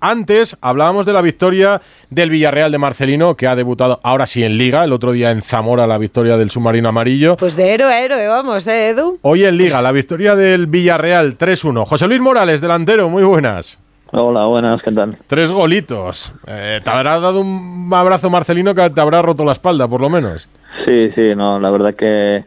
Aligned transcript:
Antes 0.00 0.56
hablábamos 0.62 1.04
de 1.04 1.12
la 1.12 1.20
victoria 1.20 1.80
del 2.08 2.30
Villarreal 2.30 2.70
de 2.70 2.78
Marcelino, 2.78 3.34
que 3.34 3.48
ha 3.48 3.56
debutado 3.56 3.98
ahora 4.04 4.24
sí 4.24 4.44
en 4.44 4.56
Liga, 4.56 4.84
el 4.84 4.92
otro 4.92 5.10
día 5.10 5.32
en 5.32 5.42
Zamora 5.42 5.88
la 5.88 5.98
victoria 5.98 6.36
del 6.36 6.50
submarino 6.50 6.90
amarillo. 6.90 7.34
Pues 7.36 7.56
de 7.56 7.74
héroe 7.74 7.92
a 7.92 8.04
héroe, 8.04 8.28
vamos, 8.28 8.68
¿eh, 8.68 8.90
Edu? 8.90 9.18
Hoy 9.22 9.42
en 9.42 9.56
Liga, 9.56 9.82
la 9.82 9.90
victoria 9.90 10.36
del 10.36 10.68
Villarreal 10.68 11.36
3-1. 11.36 11.86
José 11.86 12.06
Luis 12.06 12.20
Morales, 12.20 12.60
delantero, 12.60 13.08
muy 13.08 13.24
buenas. 13.24 13.84
Hola, 14.12 14.46
buenas, 14.46 14.80
¿qué 14.80 14.92
tal? 14.92 15.18
Tres 15.26 15.50
golitos. 15.50 16.32
Eh, 16.46 16.80
te 16.84 16.90
habrá 16.90 17.18
dado 17.18 17.40
un 17.40 17.90
abrazo 17.92 18.30
Marcelino 18.30 18.76
que 18.76 18.90
te 18.90 19.00
habrá 19.00 19.22
roto 19.22 19.44
la 19.44 19.52
espalda, 19.52 19.88
por 19.88 20.00
lo 20.00 20.08
menos. 20.08 20.48
Sí, 20.84 21.10
sí, 21.16 21.34
no, 21.34 21.58
la 21.58 21.70
verdad 21.70 21.96
que, 21.96 22.44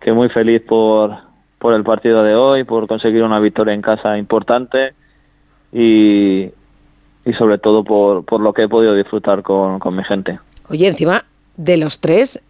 que 0.00 0.10
muy 0.10 0.30
feliz 0.30 0.62
por, 0.66 1.18
por 1.58 1.74
el 1.74 1.84
partido 1.84 2.22
de 2.22 2.34
hoy, 2.34 2.64
por 2.64 2.86
conseguir 2.86 3.24
una 3.24 3.40
victoria 3.40 3.74
en 3.74 3.82
casa 3.82 4.16
importante 4.16 4.94
y, 5.78 6.50
y 7.26 7.32
sobre 7.38 7.58
todo 7.58 7.84
por, 7.84 8.24
por 8.24 8.40
lo 8.40 8.54
que 8.54 8.62
he 8.62 8.68
podido 8.68 8.94
disfrutar 8.94 9.42
con, 9.42 9.78
con 9.78 9.94
mi 9.94 10.02
gente. 10.04 10.40
Oye, 10.70 10.88
encima 10.88 11.24
de 11.58 11.76
los 11.76 12.00
tres, 12.00 12.42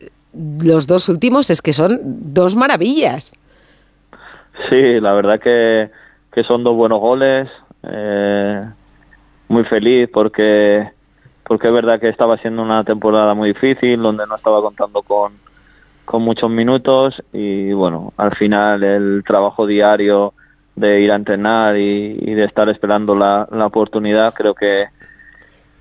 los 0.62 0.86
dos 0.86 1.08
últimos 1.08 1.50
es 1.50 1.60
que 1.60 1.72
son 1.72 1.98
dos 2.32 2.54
maravillas. 2.54 3.36
Sí, 4.70 5.00
la 5.00 5.12
verdad 5.12 5.40
que, 5.40 5.90
que 6.32 6.44
son 6.44 6.62
dos 6.62 6.76
buenos 6.76 7.00
goles. 7.00 7.48
Eh, 7.82 8.64
muy 9.48 9.64
feliz 9.64 10.08
porque 10.12 10.90
porque 11.44 11.68
es 11.68 11.72
verdad 11.72 12.00
que 12.00 12.08
estaba 12.08 12.36
siendo 12.38 12.62
una 12.62 12.82
temporada 12.82 13.34
muy 13.34 13.50
difícil 13.50 14.02
donde 14.02 14.26
no 14.26 14.34
estaba 14.34 14.60
contando 14.60 15.02
con, 15.02 15.34
con 16.04 16.22
muchos 16.22 16.50
minutos 16.50 17.14
y 17.32 17.72
bueno 17.72 18.12
al 18.16 18.34
final 18.34 18.82
el 18.82 19.22
trabajo 19.24 19.64
diario 19.64 20.32
de 20.76 21.00
ir 21.00 21.10
a 21.10 21.16
entrenar 21.16 21.76
y, 21.76 22.18
y 22.20 22.34
de 22.34 22.44
estar 22.44 22.68
esperando 22.68 23.14
la, 23.14 23.48
la 23.50 23.66
oportunidad 23.66 24.32
creo 24.34 24.54
que 24.54 24.84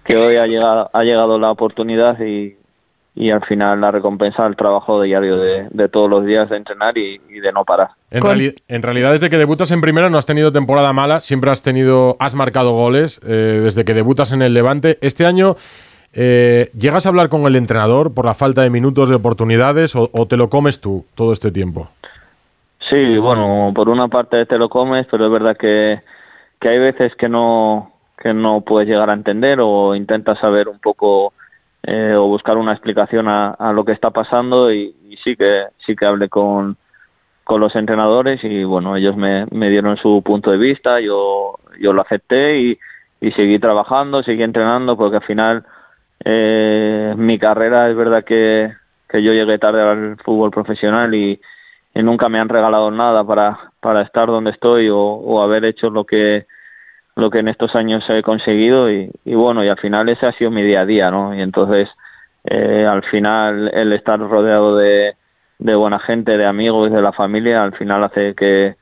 que 0.04 0.18
hoy 0.18 0.38
ha 0.38 0.48
llegado 0.48 0.90
ha 0.94 1.04
llegado 1.04 1.38
la 1.38 1.52
oportunidad 1.52 2.20
y, 2.22 2.56
y 3.16 3.32
al 3.32 3.44
final 3.46 3.82
la 3.82 3.92
recompensa 3.92 4.44
del 4.44 4.56
trabajo 4.56 5.02
diario 5.02 5.38
de, 5.38 5.68
de 5.70 5.90
todos 5.90 6.10
los 6.10 6.26
días 6.26 6.50
de 6.50 6.58
entrenar 6.58 6.98
y, 6.98 7.22
y 7.30 7.40
de 7.40 7.52
no 7.52 7.64
parar. 7.64 7.90
En, 8.12 8.22
reali- 8.22 8.56
en 8.68 8.82
realidad, 8.82 9.12
desde 9.12 9.30
que 9.30 9.38
debutas 9.38 9.72
en 9.72 9.82
primera 9.82 10.10
no 10.10 10.18
has 10.18 10.26
tenido 10.26 10.52
temporada 10.52 10.92
mala, 10.94 11.22
siempre 11.22 11.50
has 11.50 11.64
tenido, 11.64 12.18
has 12.20 12.36
marcado 12.36 12.74
goles 12.74 13.22
eh, 13.26 13.62
desde 13.64 13.86
que 13.86 13.94
debutas 13.94 14.32
en 14.32 14.42
el 14.42 14.54
Levante. 14.54 14.98
Este 15.02 15.26
año, 15.26 15.56
eh, 16.14 16.70
¿llegas 16.78 17.06
a 17.06 17.10
hablar 17.10 17.30
con 17.30 17.46
el 17.46 17.56
entrenador 17.56 18.14
por 18.14 18.26
la 18.26 18.34
falta 18.34 18.62
de 18.64 18.70
minutos, 18.70 19.10
de 19.10 19.16
oportunidades, 19.16 19.96
o, 19.96 20.10
o 20.14 20.28
te 20.28 20.38
lo 20.38 20.50
comes 20.50 20.82
tú 20.82 21.06
todo 21.16 21.32
este 21.32 21.52
tiempo? 21.52 21.90
Sí, 22.90 23.18
bueno, 23.18 23.72
por 23.74 23.90
una 23.90 24.08
parte 24.08 24.46
te 24.46 24.58
lo 24.58 24.70
comes, 24.70 25.08
pero 25.10 25.26
es 25.26 25.32
verdad 25.32 25.58
que, 25.58 26.02
que 26.60 26.70
hay 26.70 26.80
veces 26.80 27.16
que 27.16 27.30
no 27.30 27.92
que 28.18 28.34
no 28.34 28.62
puedes 28.62 28.88
llegar 28.88 29.10
a 29.10 29.14
entender 29.14 29.60
o 29.62 29.96
intentas 29.96 30.40
saber 30.40 30.70
un 30.70 30.80
poco 30.80 31.34
eh, 31.84 32.14
o 32.16 32.28
buscar 32.28 32.58
una 32.58 32.72
explicación 32.74 33.28
a, 33.28 33.52
a 33.52 33.74
lo 33.74 33.84
que 33.84 33.92
está 33.92 34.12
pasando 34.12 34.72
y, 34.72 34.96
sí 35.24 35.36
que 35.36 35.66
sí 35.86 35.96
que 35.96 36.06
hablé 36.06 36.30
con, 36.30 36.78
con 37.44 37.60
los 37.60 37.76
entrenadores 37.76 38.44
y 38.44 38.64
bueno 38.64 38.96
ellos 38.96 39.18
me, 39.18 39.46
me 39.52 39.70
dieron 39.70 39.98
su 39.98 40.22
punto 40.24 40.52
de 40.52 40.58
vista 40.58 41.00
yo 41.02 41.56
yo 41.80 41.94
lo 41.94 42.02
acepté 42.04 42.58
y, 42.60 42.78
y 43.22 43.32
seguí 43.32 43.60
trabajando 43.60 44.24
seguí 44.24 44.44
entrenando 44.44 44.96
porque 44.96 45.18
al 45.18 45.24
final 45.24 45.66
eh, 46.24 47.14
mi 47.18 47.38
carrera 47.40 47.90
es 47.90 47.96
verdad 47.96 48.24
que, 48.24 48.72
que 49.10 49.24
yo 49.24 49.34
llegué 49.34 49.58
tarde 49.58 49.82
al 49.82 50.18
fútbol 50.24 50.52
profesional 50.52 51.14
y, 51.14 51.40
y 51.96 52.04
nunca 52.04 52.28
me 52.30 52.40
han 52.40 52.50
regalado 52.50 52.92
nada 52.92 53.24
para 53.24 53.58
para 53.80 54.02
estar 54.02 54.28
donde 54.28 54.52
estoy 54.52 54.90
o, 54.90 55.00
o 55.00 55.42
haber 55.42 55.64
hecho 55.66 55.90
lo 55.90 56.04
que 56.04 56.46
lo 57.16 57.30
que 57.32 57.40
en 57.40 57.48
estos 57.48 57.74
años 57.76 58.04
he 58.10 58.22
conseguido 58.22 58.92
y, 58.92 59.10
bueno 59.26 59.64
y 59.64 59.70
al 59.70 59.80
final 59.80 60.10
ese 60.10 60.26
ha 60.26 60.34
sido 60.34 60.52
mi 60.52 60.62
día 60.62 60.82
a 60.82 60.86
día 60.86 61.10
no 61.10 61.34
y 61.34 61.42
entonces 61.42 61.88
eh, 62.44 62.86
al 62.86 63.04
final 63.04 63.72
el 63.74 63.94
estar 63.94 64.20
rodeado 64.20 64.76
de, 64.76 65.16
de 65.58 65.76
buena 65.76 66.00
gente 66.00 66.38
de 66.38 66.46
amigos 66.46 66.92
de 66.92 67.02
la 67.02 67.14
familia 67.14 67.64
al 67.64 67.74
final 67.74 68.04
hace 68.04 68.36
que 68.36 68.76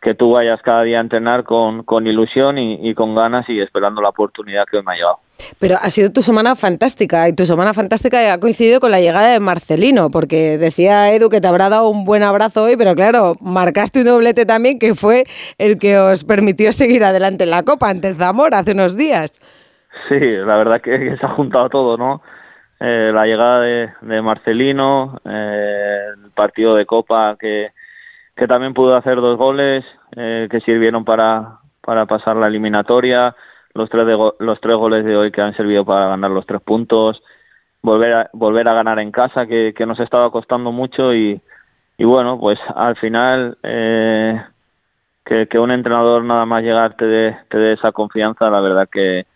que 0.00 0.14
tú 0.14 0.32
vayas 0.32 0.60
cada 0.62 0.82
día 0.82 0.98
a 0.98 1.00
entrenar 1.00 1.42
con, 1.44 1.82
con 1.82 2.06
ilusión 2.06 2.56
y, 2.56 2.88
y 2.88 2.94
con 2.94 3.14
ganas 3.14 3.48
y 3.48 3.60
esperando 3.60 4.00
la 4.00 4.10
oportunidad 4.10 4.64
que 4.70 4.76
hoy 4.76 4.84
me 4.84 4.92
ha 4.92 4.96
llegado. 4.96 5.18
Pero 5.60 5.74
ha 5.74 5.90
sido 5.90 6.12
tu 6.12 6.22
semana 6.22 6.56
fantástica 6.56 7.28
y 7.28 7.34
tu 7.34 7.44
semana 7.44 7.74
fantástica 7.74 8.32
ha 8.32 8.40
coincidido 8.40 8.80
con 8.80 8.90
la 8.90 9.00
llegada 9.00 9.32
de 9.32 9.40
Marcelino, 9.40 10.08
porque 10.10 10.58
decía 10.58 11.12
Edu 11.12 11.30
que 11.30 11.40
te 11.40 11.48
habrá 11.48 11.68
dado 11.68 11.88
un 11.88 12.04
buen 12.04 12.22
abrazo 12.22 12.64
hoy, 12.64 12.76
pero 12.76 12.94
claro, 12.94 13.34
marcaste 13.40 14.00
un 14.00 14.06
doblete 14.06 14.46
también 14.46 14.78
que 14.78 14.94
fue 14.94 15.24
el 15.58 15.78
que 15.78 15.98
os 15.98 16.24
permitió 16.24 16.72
seguir 16.72 17.04
adelante 17.04 17.44
en 17.44 17.50
la 17.50 17.62
Copa 17.64 17.88
ante 17.88 18.08
el 18.08 18.16
Zamora 18.16 18.58
hace 18.58 18.72
unos 18.72 18.96
días. 18.96 19.32
Sí, 20.08 20.18
la 20.18 20.56
verdad 20.56 20.80
que, 20.80 20.98
que 20.98 21.16
se 21.16 21.26
ha 21.26 21.30
juntado 21.30 21.68
todo, 21.68 21.96
¿no? 21.96 22.22
Eh, 22.80 23.10
la 23.12 23.24
llegada 23.24 23.60
de, 23.60 23.90
de 24.02 24.22
Marcelino, 24.22 25.20
eh, 25.24 25.98
el 26.24 26.30
partido 26.30 26.76
de 26.76 26.86
Copa 26.86 27.36
que, 27.38 27.70
que 28.38 28.46
también 28.46 28.72
pudo 28.72 28.96
hacer 28.96 29.16
dos 29.16 29.36
goles 29.36 29.84
eh, 30.16 30.46
que 30.50 30.60
sirvieron 30.60 31.04
para, 31.04 31.58
para 31.82 32.06
pasar 32.06 32.36
la 32.36 32.46
eliminatoria, 32.46 33.34
los 33.74 33.90
tres, 33.90 34.06
de 34.06 34.14
go- 34.14 34.36
los 34.38 34.60
tres 34.60 34.76
goles 34.76 35.04
de 35.04 35.16
hoy 35.16 35.32
que 35.32 35.42
han 35.42 35.56
servido 35.56 35.84
para 35.84 36.08
ganar 36.08 36.30
los 36.30 36.46
tres 36.46 36.62
puntos, 36.62 37.20
volver 37.82 38.14
a, 38.14 38.30
volver 38.32 38.68
a 38.68 38.74
ganar 38.74 39.00
en 39.00 39.10
casa 39.10 39.46
que, 39.46 39.74
que 39.76 39.86
nos 39.86 39.98
estaba 40.00 40.30
costando 40.30 40.70
mucho 40.70 41.12
y, 41.14 41.40
y 41.98 42.04
bueno, 42.04 42.38
pues 42.38 42.60
al 42.76 42.96
final 42.96 43.58
eh, 43.64 44.40
que, 45.24 45.58
un 45.58 45.72
entrenador 45.72 46.24
nada 46.24 46.46
más 46.46 46.62
llegar 46.62 46.94
te 46.96 47.06
dé, 47.06 47.36
te 47.50 47.72
esa 47.72 47.92
confianza, 47.92 48.48
la 48.50 48.60
verdad 48.60 48.88
que, 48.90 49.26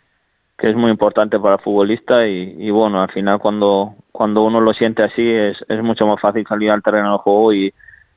que 0.59 0.71
es 0.71 0.77
muy 0.77 0.91
importante 0.93 1.41
para 1.41 1.57
el 1.57 1.61
futbolista 1.63 2.27
y, 2.27 2.71
bueno, 2.71 3.03
al 3.03 3.11
final 3.13 3.41
cuando, 3.41 3.95
cuando 4.13 4.45
uno 4.45 4.61
lo 4.61 4.73
siente 4.75 5.03
así 5.03 5.29
es, 5.29 5.59
es 5.69 5.83
mucho 5.83 6.07
más 6.07 6.21
fácil 6.21 6.47
salir 6.49 6.71
al 6.71 6.83
terreno 6.83 7.11
del 7.11 7.19
juego 7.19 7.53
y, 7.53 7.75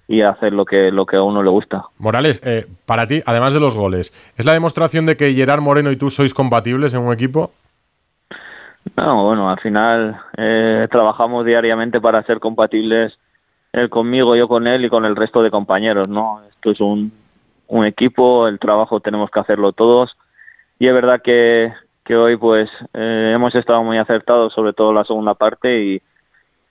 y 0.07 0.21
hacer 0.21 0.53
lo 0.53 0.65
que, 0.65 0.91
lo 0.91 1.05
que 1.05 1.17
a 1.17 1.23
uno 1.23 1.41
le 1.41 1.49
gusta. 1.49 1.85
Morales, 1.97 2.41
eh, 2.45 2.65
para 2.85 3.07
ti, 3.07 3.21
además 3.25 3.53
de 3.53 3.59
los 3.59 3.75
goles, 3.75 4.13
¿es 4.37 4.45
la 4.45 4.53
demostración 4.53 5.05
de 5.05 5.17
que 5.17 5.33
Gerard 5.33 5.61
Moreno 5.61 5.91
y 5.91 5.97
tú 5.97 6.09
sois 6.09 6.33
compatibles 6.33 6.93
en 6.93 7.01
un 7.01 7.13
equipo? 7.13 7.51
No, 8.95 9.25
bueno, 9.25 9.49
al 9.49 9.59
final 9.59 10.19
eh, 10.37 10.87
trabajamos 10.91 11.45
diariamente 11.45 11.99
para 11.99 12.23
ser 12.23 12.39
compatibles 12.39 13.13
él 13.73 13.89
conmigo, 13.89 14.35
yo 14.35 14.47
con 14.47 14.67
él 14.67 14.85
y 14.85 14.89
con 14.89 15.05
el 15.05 15.15
resto 15.15 15.41
de 15.41 15.51
compañeros, 15.51 16.07
¿no? 16.07 16.41
Esto 16.49 16.71
es 16.71 16.79
un, 16.79 17.11
un 17.67 17.85
equipo, 17.85 18.47
el 18.47 18.59
trabajo 18.59 18.99
tenemos 19.01 19.29
que 19.31 19.39
hacerlo 19.39 19.73
todos 19.73 20.15
y 20.79 20.87
es 20.87 20.93
verdad 20.93 21.21
que, 21.21 21.73
que 22.05 22.15
hoy 22.15 22.37
pues 22.37 22.69
eh, 22.93 23.31
hemos 23.35 23.53
estado 23.55 23.83
muy 23.83 23.97
acertados, 23.97 24.53
sobre 24.53 24.73
todo 24.73 24.93
la 24.93 25.03
segunda 25.03 25.33
parte 25.33 25.83
y, 25.83 26.01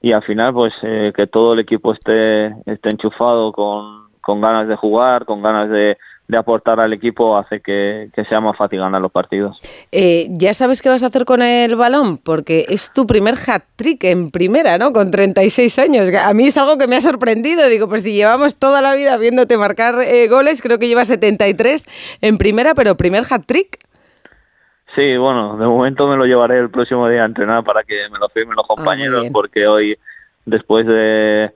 y 0.05 0.13
al 0.13 0.23
final 0.23 0.53
pues 0.53 0.75
eh, 0.83 1.13
que 1.17 1.27
todo 1.27 1.55
el 1.55 1.61
equipo 1.61 1.95
esté, 1.95 2.49
esté 2.71 2.91
enchufado 2.91 3.53
con, 3.53 4.11
con 4.21 4.39
ganas 4.39 4.69
de 4.69 4.77
jugar, 4.77 5.25
con 5.25 5.41
ganas 5.41 5.71
de, 5.71 5.97
de 6.29 6.37
aportar 6.37 6.79
al 6.79 6.93
equipo 6.93 7.39
hace 7.39 7.63
que, 7.63 8.11
que 8.15 8.23
sea 8.27 8.39
más 8.39 8.55
fácil 8.55 8.81
ganar 8.81 9.01
los 9.01 9.11
partidos. 9.11 9.57
Eh, 9.93 10.27
ya 10.29 10.53
sabes 10.53 10.83
qué 10.83 10.91
vas 10.91 11.03
a 11.03 11.07
hacer 11.07 11.25
con 11.25 11.41
el 11.41 11.75
balón, 11.77 12.19
porque 12.19 12.67
es 12.69 12.93
tu 12.93 13.07
primer 13.07 13.37
hat-trick 13.37 14.05
en 14.05 14.31
primera, 14.31 14.77
¿no? 14.77 14.93
Con 14.93 15.11
36 15.11 15.79
años. 15.79 16.11
A 16.23 16.35
mí 16.35 16.49
es 16.49 16.59
algo 16.59 16.77
que 16.77 16.87
me 16.87 16.97
ha 16.97 17.01
sorprendido. 17.01 17.67
Digo, 17.71 17.89
pues 17.89 18.03
si 18.03 18.13
llevamos 18.13 18.59
toda 18.59 18.83
la 18.83 18.95
vida 18.95 19.17
viéndote 19.17 19.57
marcar 19.57 19.95
eh, 20.03 20.29
goles, 20.29 20.61
creo 20.61 20.79
que 20.79 20.87
llevas 20.87 21.09
73 21.09 21.87
en 22.21 22.37
primera, 22.37 22.75
pero 22.75 22.95
primer 22.99 23.23
hat-trick. 23.31 23.79
Sí, 24.95 25.17
bueno, 25.17 25.57
de 25.57 25.67
momento 25.67 26.07
me 26.07 26.17
lo 26.17 26.25
llevaré 26.25 26.59
el 26.59 26.71
próximo 26.71 27.09
día 27.09 27.23
a 27.23 27.27
entrenar 27.27 27.65
para 27.65 27.83
que 27.83 28.09
me 28.11 28.19
lo 28.19 28.29
firmen 28.29 28.57
los 28.57 28.67
compañeros, 28.67 29.23
bien. 29.23 29.33
porque 29.33 29.67
hoy, 29.67 29.99
después 30.47 30.87
de, 30.87 31.51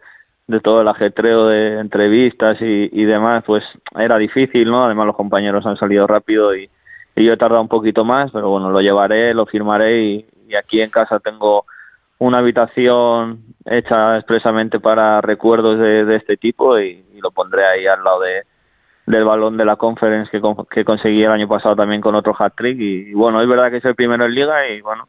de 0.49 0.60
todo 0.60 0.81
el 0.81 0.88
ajetreo 0.88 1.47
de 1.47 1.78
entrevistas 1.78 2.56
y, 2.60 2.88
y 2.93 3.04
demás, 3.04 3.44
pues 3.47 3.62
era 3.97 4.19
difícil, 4.19 4.69
¿no? 4.69 4.84
Además 4.84 5.06
los 5.06 5.16
compañeros 5.16 5.65
han 5.66 5.76
salido 5.76 6.06
rápido 6.06 6.56
y, 6.56 6.69
y 7.15 7.25
yo 7.25 7.32
he 7.32 7.37
tardado 7.37 7.62
un 7.62 7.69
poquito 7.69 8.04
más, 8.04 8.32
pero 8.32 8.49
bueno, 8.50 8.71
lo 8.71 8.81
llevaré, 8.81 9.32
lo 9.35 9.46
firmaré 9.46 10.02
y, 10.02 10.26
y 10.49 10.56
aquí 10.56 10.81
en 10.81 10.91
casa 10.91 11.20
tengo 11.20 11.64
una 12.19 12.38
habitación 12.38 13.44
hecha 13.64 14.17
expresamente 14.17 14.81
para 14.81 15.20
recuerdos 15.20 15.79
de, 15.79 16.05
de 16.05 16.17
este 16.17 16.37
tipo 16.37 16.79
y, 16.81 17.05
y 17.14 17.20
lo 17.20 17.31
pondré 17.31 17.64
ahí 17.64 17.87
al 17.87 18.02
lado 18.02 18.20
de, 18.23 18.43
del 19.08 19.25
balón 19.25 19.56
de 19.56 19.64
la 19.64 19.76
conference 19.76 20.31
que, 20.31 20.40
con- 20.40 20.66
que 20.70 20.84
conseguí 20.84 21.22
el 21.25 21.31
año 21.32 21.49
pasado 21.49 21.75
también 21.75 22.00
con 22.00 22.14
otro 22.14 22.34
hat-trick 22.38 22.78
y, 22.78 23.10
y 23.10 23.14
bueno, 23.14 23.40
es 23.43 23.49
verdad 23.49 23.70
que 23.70 23.78
es 23.78 23.84
el 23.84 23.94
primero 23.94 24.25
en 24.26 24.34
liga 24.34 24.69
y 24.69 24.81
bueno, 24.82 25.08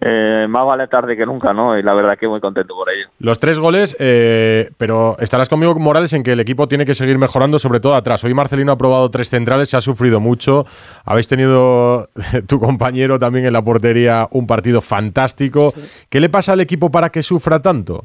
eh, 0.00 0.46
más 0.48 0.64
vale 0.66 0.86
tarde 0.86 1.16
que 1.16 1.26
nunca, 1.26 1.52
¿no? 1.52 1.76
Y 1.76 1.82
la 1.82 1.92
verdad 1.94 2.16
que 2.16 2.28
muy 2.28 2.40
contento 2.40 2.74
por 2.74 2.88
ello. 2.88 3.08
Los 3.18 3.40
tres 3.40 3.58
goles, 3.58 3.96
eh, 3.98 4.70
pero 4.76 5.16
estarás 5.18 5.48
conmigo, 5.48 5.74
Morales, 5.76 6.12
en 6.12 6.22
que 6.22 6.32
el 6.32 6.40
equipo 6.40 6.68
tiene 6.68 6.84
que 6.84 6.94
seguir 6.94 7.18
mejorando, 7.18 7.58
sobre 7.58 7.80
todo 7.80 7.94
atrás. 7.96 8.22
Hoy 8.22 8.32
Marcelino 8.34 8.70
ha 8.70 8.78
probado 8.78 9.10
tres 9.10 9.28
centrales, 9.30 9.70
se 9.70 9.76
ha 9.76 9.80
sufrido 9.80 10.20
mucho. 10.20 10.66
Habéis 11.04 11.26
tenido 11.26 12.10
tu 12.48 12.60
compañero 12.60 13.18
también 13.18 13.46
en 13.46 13.52
la 13.54 13.62
portería 13.62 14.28
un 14.30 14.46
partido 14.46 14.80
fantástico. 14.80 15.72
¿Qué 16.10 16.20
le 16.20 16.28
pasa 16.28 16.52
al 16.52 16.60
equipo 16.60 16.90
para 16.90 17.08
que 17.10 17.22
sufra 17.24 17.60
tanto? 17.60 18.04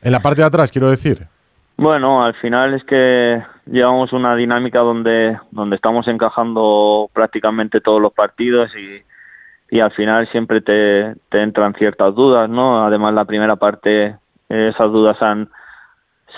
En 0.00 0.12
la 0.12 0.20
parte 0.20 0.40
de 0.40 0.46
atrás, 0.46 0.70
quiero 0.72 0.88
decir. 0.88 1.26
Bueno, 1.76 2.22
al 2.22 2.34
final 2.36 2.72
es 2.72 2.84
que, 2.84 3.42
llevamos 3.66 4.12
una 4.12 4.34
dinámica 4.36 4.80
donde, 4.80 5.38
donde 5.50 5.76
estamos 5.76 6.06
encajando 6.08 7.10
prácticamente 7.12 7.80
todos 7.80 8.00
los 8.00 8.12
partidos 8.12 8.70
y, 8.76 9.02
y 9.76 9.80
al 9.80 9.90
final 9.92 10.28
siempre 10.30 10.60
te, 10.60 11.14
te 11.28 11.42
entran 11.42 11.74
ciertas 11.74 12.14
dudas, 12.14 12.48
¿no? 12.48 12.84
Además 12.86 13.14
la 13.14 13.24
primera 13.24 13.56
parte 13.56 14.16
esas 14.48 14.92
dudas 14.92 15.20
han 15.20 15.48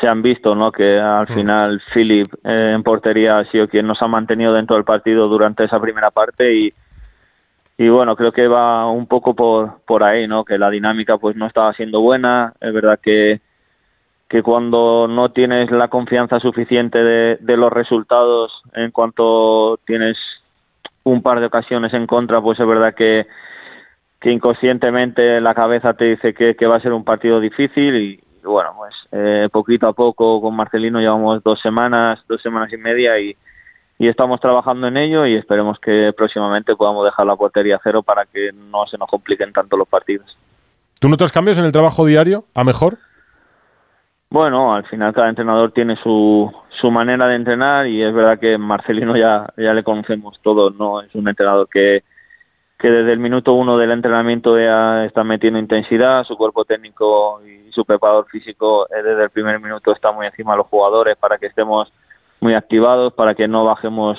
se 0.00 0.06
han 0.06 0.22
visto, 0.22 0.54
¿no? 0.54 0.70
Que 0.70 0.98
al 0.98 1.26
final 1.26 1.82
Philip 1.92 2.26
eh, 2.44 2.72
en 2.74 2.82
portería 2.82 3.38
ha 3.38 3.44
sido 3.50 3.66
quien 3.68 3.86
nos 3.86 4.00
ha 4.00 4.06
mantenido 4.06 4.52
dentro 4.52 4.76
del 4.76 4.84
partido 4.84 5.26
durante 5.28 5.64
esa 5.64 5.80
primera 5.80 6.10
parte 6.10 6.54
y 6.54 6.72
y 7.80 7.88
bueno, 7.90 8.16
creo 8.16 8.32
que 8.32 8.48
va 8.48 8.90
un 8.90 9.06
poco 9.06 9.34
por 9.34 9.82
por 9.86 10.02
ahí, 10.02 10.26
¿no? 10.26 10.44
Que 10.44 10.58
la 10.58 10.70
dinámica 10.70 11.18
pues 11.18 11.36
no 11.36 11.46
estaba 11.46 11.72
siendo 11.74 12.00
buena, 12.00 12.52
es 12.60 12.72
verdad 12.72 12.98
que 13.02 13.40
que 14.28 14.42
cuando 14.42 15.08
no 15.08 15.30
tienes 15.30 15.70
la 15.70 15.88
confianza 15.88 16.38
suficiente 16.38 16.98
de, 16.98 17.38
de 17.40 17.56
los 17.56 17.72
resultados 17.72 18.52
en 18.74 18.90
cuanto 18.90 19.78
tienes 19.86 20.16
un 21.04 21.22
par 21.22 21.40
de 21.40 21.46
ocasiones 21.46 21.94
en 21.94 22.06
contra, 22.06 22.40
pues 22.40 22.60
es 22.60 22.66
verdad 22.66 22.94
que, 22.94 23.26
que 24.20 24.30
inconscientemente 24.30 25.40
la 25.40 25.54
cabeza 25.54 25.94
te 25.94 26.04
dice 26.04 26.34
que, 26.34 26.66
va 26.66 26.76
a 26.76 26.80
ser 26.80 26.92
un 26.92 27.04
partido 27.04 27.40
difícil 27.40 27.96
y, 27.96 28.20
bueno, 28.44 28.70
pues 28.76 28.94
eh, 29.12 29.48
poquito 29.50 29.88
a 29.88 29.92
poco 29.92 30.40
con 30.40 30.56
Marcelino 30.56 31.00
llevamos 31.00 31.42
dos 31.42 31.60
semanas, 31.60 32.20
dos 32.28 32.42
semanas 32.42 32.72
y 32.72 32.76
media 32.76 33.18
y, 33.18 33.34
y 33.98 34.08
estamos 34.08 34.40
trabajando 34.40 34.88
en 34.88 34.96
ello 34.96 35.26
y 35.26 35.36
esperemos 35.36 35.78
que 35.80 36.12
próximamente 36.16 36.76
podamos 36.76 37.04
dejar 37.04 37.26
la 37.26 37.36
portería 37.36 37.80
cero 37.82 38.02
para 38.02 38.26
que 38.26 38.50
no 38.52 38.86
se 38.90 38.98
nos 38.98 39.08
compliquen 39.08 39.52
tanto 39.52 39.76
los 39.76 39.88
partidos. 39.88 40.36
¿Tú 41.00 41.08
notas 41.08 41.32
cambios 41.32 41.58
en 41.58 41.64
el 41.64 41.72
trabajo 41.72 42.04
diario 42.04 42.44
a 42.54 42.64
mejor? 42.64 42.98
Bueno, 44.30 44.74
al 44.74 44.84
final 44.86 45.14
cada 45.14 45.30
entrenador 45.30 45.72
tiene 45.72 45.96
su, 46.02 46.52
su 46.80 46.90
manera 46.90 47.26
de 47.28 47.36
entrenar 47.36 47.86
y 47.86 48.02
es 48.02 48.12
verdad 48.12 48.38
que 48.38 48.58
Marcelino 48.58 49.16
ya, 49.16 49.46
ya 49.56 49.72
le 49.72 49.82
conocemos 49.82 50.38
todos, 50.42 50.74
¿no? 50.76 51.00
Es 51.00 51.14
un 51.14 51.26
entrenador 51.28 51.66
que, 51.70 52.02
que 52.78 52.90
desde 52.90 53.12
el 53.12 53.20
minuto 53.20 53.54
uno 53.54 53.78
del 53.78 53.90
entrenamiento 53.90 54.58
ya 54.58 55.06
está 55.06 55.24
metiendo 55.24 55.58
intensidad, 55.58 56.24
su 56.24 56.36
cuerpo 56.36 56.66
técnico 56.66 57.40
y 57.42 57.72
su 57.72 57.86
preparador 57.86 58.26
físico 58.26 58.86
eh, 58.90 59.02
desde 59.02 59.24
el 59.24 59.30
primer 59.30 59.60
minuto 59.60 59.92
está 59.92 60.12
muy 60.12 60.26
encima 60.26 60.52
de 60.52 60.58
los 60.58 60.66
jugadores 60.66 61.16
para 61.16 61.38
que 61.38 61.46
estemos 61.46 61.90
muy 62.40 62.54
activados, 62.54 63.14
para 63.14 63.34
que 63.34 63.48
no 63.48 63.64
bajemos 63.64 64.18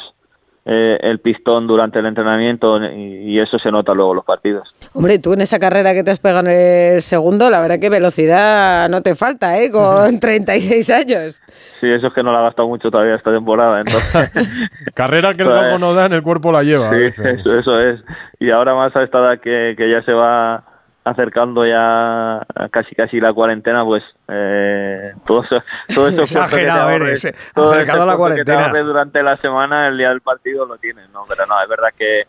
eh, 0.71 0.99
el 1.01 1.19
pistón 1.19 1.65
durante 1.65 1.97
el 1.97 2.05
entrenamiento 2.05 2.77
y, 2.83 3.31
y 3.33 3.39
eso 3.39 3.57
se 3.57 3.71
nota 3.71 3.91
luego 3.95 4.11
en 4.11 4.17
los 4.17 4.25
partidos. 4.25 4.69
Hombre, 4.93 5.17
tú 5.17 5.33
en 5.33 5.41
esa 5.41 5.57
carrera 5.57 5.93
que 5.95 6.03
te 6.03 6.11
has 6.11 6.19
pegado 6.19 6.41
en 6.41 6.47
el 6.95 7.01
segundo, 7.01 7.49
la 7.49 7.59
verdad 7.59 7.79
que 7.79 7.89
velocidad 7.89 8.87
no 8.87 9.01
te 9.01 9.15
falta, 9.15 9.57
¿eh? 9.59 9.71
Con 9.71 10.19
36 10.19 10.89
años. 10.91 11.41
Sí, 11.81 11.87
eso 11.89 12.07
es 12.07 12.13
que 12.13 12.21
no 12.21 12.31
la 12.31 12.39
ha 12.39 12.43
gastado 12.43 12.67
mucho 12.67 12.91
todavía 12.91 13.15
esta 13.15 13.31
temporada, 13.31 13.79
entonces... 13.79 14.31
Carrera 14.93 15.33
que 15.33 15.41
el 15.43 15.49
Pues- 15.49 15.59
campo 15.61 15.79
no 15.79 15.93
da, 15.95 16.05
en 16.05 16.13
el 16.13 16.21
cuerpo 16.21 16.51
la 16.51 16.61
lleva. 16.63 16.91
Sí, 16.91 16.97
eso, 17.23 17.57
eso 17.59 17.79
es. 17.79 17.99
Y 18.39 18.51
ahora 18.51 18.75
más 18.75 18.95
a 18.95 19.01
esta 19.03 19.17
edad 19.19 19.39
que, 19.41 19.73
que 19.75 19.89
ya 19.89 20.03
se 20.03 20.13
va 20.13 20.65
acercando 21.03 21.65
ya 21.65 22.45
casi 22.71 22.95
casi 22.95 23.19
la 23.19 23.33
cuarentena, 23.33 23.83
pues 23.83 24.03
eh, 24.27 25.13
todo 25.25 25.43
eso, 25.43 25.61
todo 25.93 26.07
eso 26.09 26.21
Exagerado 26.23 26.89
eres, 26.91 27.25
eh. 27.25 27.35
Acercado 27.55 28.03
a 28.03 28.05
la 28.05 28.17
cuarentena. 28.17 28.69
durante 28.81 29.23
la 29.23 29.35
semana, 29.37 29.87
el 29.87 29.97
día 29.97 30.09
del 30.09 30.21
partido 30.21 30.65
lo 30.65 30.77
tienes, 30.77 31.09
¿no? 31.11 31.23
Pero 31.27 31.45
no, 31.45 31.61
es 31.61 31.69
verdad 31.69 31.89
que, 31.97 32.23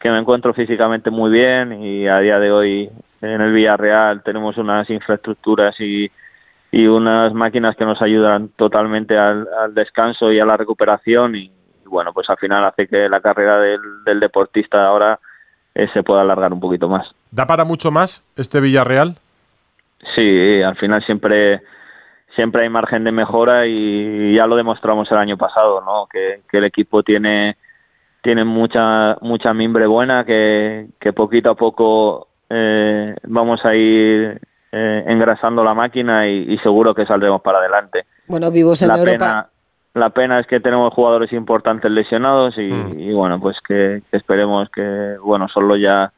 que 0.00 0.10
me 0.10 0.18
encuentro 0.18 0.54
físicamente 0.54 1.10
muy 1.10 1.30
bien 1.30 1.82
y 1.82 2.08
a 2.08 2.18
día 2.18 2.38
de 2.38 2.50
hoy 2.50 2.90
en 3.22 3.40
el 3.40 3.52
Villarreal 3.52 4.22
tenemos 4.22 4.56
unas 4.56 4.88
infraestructuras 4.90 5.74
y, 5.80 6.10
y 6.70 6.86
unas 6.86 7.32
máquinas 7.32 7.76
que 7.76 7.84
nos 7.84 8.00
ayudan 8.02 8.48
totalmente 8.56 9.16
al, 9.16 9.46
al 9.60 9.74
descanso 9.74 10.32
y 10.32 10.40
a 10.40 10.44
la 10.44 10.56
recuperación 10.56 11.36
y, 11.36 11.44
y 11.44 11.88
bueno, 11.88 12.12
pues 12.12 12.28
al 12.28 12.38
final 12.38 12.64
hace 12.64 12.88
que 12.88 13.08
la 13.08 13.20
carrera 13.20 13.58
del, 13.58 13.80
del 14.04 14.20
deportista 14.20 14.86
ahora 14.86 15.18
eh, 15.74 15.88
se 15.92 16.02
pueda 16.02 16.22
alargar 16.22 16.52
un 16.52 16.60
poquito 16.60 16.88
más. 16.88 17.06
¿Da 17.36 17.46
para 17.46 17.64
mucho 17.66 17.90
más 17.90 18.24
este 18.36 18.60
Villarreal? 18.60 19.16
Sí, 20.14 20.62
al 20.62 20.74
final 20.76 21.04
siempre 21.04 21.60
siempre 22.34 22.62
hay 22.62 22.70
margen 22.70 23.04
de 23.04 23.12
mejora 23.12 23.66
y 23.66 24.34
ya 24.34 24.46
lo 24.46 24.56
demostramos 24.56 25.10
el 25.10 25.18
año 25.18 25.36
pasado, 25.36 25.82
¿no? 25.82 26.06
Que, 26.10 26.40
que 26.50 26.58
el 26.58 26.64
equipo 26.66 27.02
tiene 27.02 27.56
tiene 28.22 28.42
mucha 28.44 29.16
mucha 29.20 29.52
mimbre 29.52 29.86
buena, 29.86 30.24
que, 30.24 30.86
que 30.98 31.12
poquito 31.12 31.50
a 31.50 31.54
poco 31.54 32.28
eh, 32.48 33.14
vamos 33.24 33.62
a 33.66 33.74
ir 33.74 34.40
eh, 34.72 35.04
engrasando 35.06 35.62
la 35.62 35.74
máquina 35.74 36.26
y, 36.26 36.54
y 36.54 36.58
seguro 36.58 36.94
que 36.94 37.04
saldremos 37.04 37.42
para 37.42 37.58
adelante. 37.58 38.06
Bueno, 38.28 38.50
vivos 38.50 38.80
en 38.80 38.88
La 38.88 38.96
Europa. 38.98 39.12
pena, 39.18 39.46
la 39.94 40.10
pena 40.10 40.40
es 40.40 40.46
que 40.46 40.60
tenemos 40.60 40.92
jugadores 40.94 41.30
importantes 41.34 41.90
lesionados 41.90 42.56
y, 42.56 42.62
Mm. 42.72 42.98
y 43.00 43.12
bueno, 43.12 43.38
pues 43.40 43.56
que, 43.68 44.02
que 44.10 44.16
esperemos 44.16 44.70
que, 44.70 45.16
bueno, 45.22 45.48
solo 45.48 45.76
ya 45.76 46.10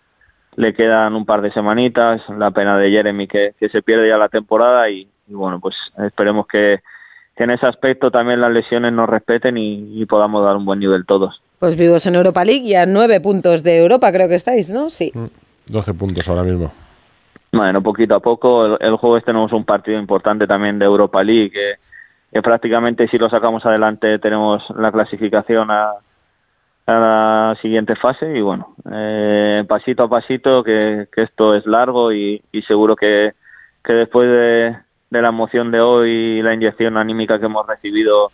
le 0.58 0.74
quedan 0.74 1.14
un 1.14 1.24
par 1.24 1.40
de 1.40 1.52
semanitas, 1.52 2.20
la 2.36 2.50
pena 2.50 2.76
de 2.76 2.90
Jeremy 2.90 3.28
que, 3.28 3.54
que 3.60 3.68
se 3.68 3.80
pierde 3.80 4.08
ya 4.08 4.16
la 4.18 4.28
temporada 4.28 4.90
y, 4.90 5.08
y 5.28 5.32
bueno, 5.32 5.60
pues 5.60 5.76
esperemos 5.98 6.48
que, 6.48 6.80
que 7.36 7.44
en 7.44 7.52
ese 7.52 7.64
aspecto 7.64 8.10
también 8.10 8.40
las 8.40 8.50
lesiones 8.50 8.92
nos 8.92 9.08
respeten 9.08 9.56
y, 9.56 10.02
y 10.02 10.04
podamos 10.06 10.44
dar 10.44 10.56
un 10.56 10.64
buen 10.64 10.80
nivel 10.80 11.06
todos. 11.06 11.40
Pues 11.60 11.76
vivos 11.76 12.04
en 12.06 12.16
Europa 12.16 12.44
League 12.44 12.64
y 12.64 12.74
a 12.74 12.86
nueve 12.86 13.20
puntos 13.20 13.62
de 13.62 13.78
Europa 13.78 14.10
creo 14.10 14.26
que 14.28 14.34
estáis, 14.34 14.72
¿no? 14.72 14.90
Sí. 14.90 15.12
12 15.66 15.94
puntos 15.94 16.28
ahora 16.28 16.42
mismo. 16.42 16.72
Bueno, 17.52 17.80
poquito 17.80 18.16
a 18.16 18.20
poco, 18.20 18.66
el, 18.66 18.78
el 18.80 18.96
jueves 18.96 19.24
tenemos 19.24 19.52
un 19.52 19.64
partido 19.64 19.96
importante 19.96 20.48
también 20.48 20.80
de 20.80 20.86
Europa 20.86 21.22
League, 21.22 21.52
que, 21.52 21.74
que 22.32 22.42
prácticamente 22.42 23.06
si 23.06 23.16
lo 23.16 23.30
sacamos 23.30 23.64
adelante 23.64 24.18
tenemos 24.18 24.60
la 24.76 24.90
clasificación 24.90 25.70
a, 25.70 25.92
a 26.88 26.92
la 26.98 27.56
siguiente 27.60 27.94
fase 27.96 28.26
y 28.34 28.40
bueno, 28.40 28.74
eh, 28.90 29.62
pasito 29.68 30.04
a 30.04 30.08
pasito, 30.08 30.62
que, 30.64 31.06
que 31.14 31.22
esto 31.22 31.54
es 31.54 31.66
largo 31.66 32.12
y, 32.12 32.42
y 32.50 32.62
seguro 32.62 32.96
que, 32.96 33.32
que 33.84 33.92
después 33.92 34.26
de, 34.28 34.74
de 35.10 35.22
la 35.22 35.28
emoción 35.28 35.70
de 35.70 35.80
hoy 35.80 36.10
y 36.10 36.42
la 36.42 36.54
inyección 36.54 36.96
anímica 36.96 37.38
que 37.38 37.44
hemos 37.46 37.66
recibido 37.66 38.28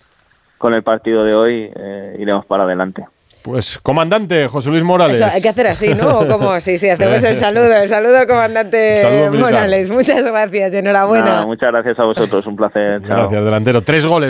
con 0.57 0.73
el 0.73 0.85
partido 0.85 1.25
de 1.25 1.35
hoy, 1.35 1.71
eh, 1.75 2.17
iremos 2.21 2.47
para 2.47 2.63
adelante. 2.63 3.05
Pues, 3.43 3.79
comandante 3.79 4.49
José 4.49 4.71
Luis 4.71 4.83
Morales. 4.83 5.21
Eso, 5.21 5.29
hay 5.31 5.43
que 5.43 5.51
hacer 5.51 5.67
así, 5.67 5.95
¿no? 5.95 6.21
¿O 6.21 6.27
cómo? 6.27 6.59
Sí, 6.61 6.79
sí, 6.79 6.89
hacemos 6.89 7.23
el 7.25 7.35
saludo. 7.35 7.77
El 7.77 7.89
saludo 7.89 8.17
al 8.17 8.27
comandante 8.27 9.03
saludo. 9.03 9.39
Morales. 9.39 9.91
Muchas 9.91 10.25
gracias, 10.25 10.73
enhorabuena. 10.73 11.27
Nada, 11.27 11.47
muchas 11.47 11.71
gracias 11.71 11.99
a 11.99 12.05
vosotros, 12.05 12.47
un 12.47 12.57
placer. 12.57 13.03
chao. 13.03 13.19
Gracias, 13.29 13.45
delantero. 13.45 13.83
Tres 13.83 14.07
goles. 14.07 14.23